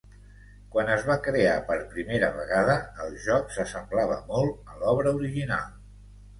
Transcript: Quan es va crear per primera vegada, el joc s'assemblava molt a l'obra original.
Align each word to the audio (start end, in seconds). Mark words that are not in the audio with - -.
Quan 0.75 0.87
es 0.93 1.03
va 1.09 1.17
crear 1.27 1.51
per 1.67 1.77
primera 1.91 2.31
vegada, 2.39 2.79
el 3.05 3.15
joc 3.27 3.55
s'assemblava 3.59 4.19
molt 4.33 4.75
a 4.75 4.83
l'obra 4.83 5.17
original. 5.23 5.81